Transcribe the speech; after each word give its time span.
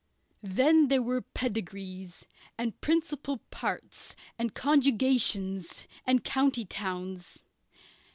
Then 0.41 0.87
there 0.87 1.03
were 1.03 1.21
pedigrees, 1.21 2.25
and 2.57 2.81
principal 2.81 3.37
parts 3.51 4.15
and 4.39 4.55
conjugations, 4.55 5.87
and 6.07 6.23
county 6.23 6.65
towns. 6.65 7.45